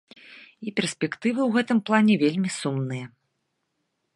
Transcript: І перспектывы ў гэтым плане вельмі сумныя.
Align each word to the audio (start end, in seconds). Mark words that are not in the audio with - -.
І 0.69 0.71
перспектывы 0.77 1.41
ў 1.45 1.51
гэтым 1.57 1.79
плане 1.91 2.13
вельмі 2.25 2.49
сумныя. 2.59 3.05